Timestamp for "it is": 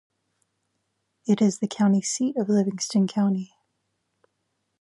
1.27-1.59